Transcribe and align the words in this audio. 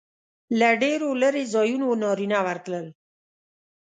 له 0.59 0.69
ډېرو 0.81 1.09
لرې 1.21 1.43
ځایونو 1.53 1.87
نارینه 2.03 2.39
ورتلل. 2.47 2.85